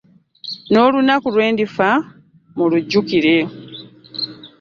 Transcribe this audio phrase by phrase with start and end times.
[0.71, 1.89] N'olunaku lwendifa
[2.55, 3.37] mulujjukire.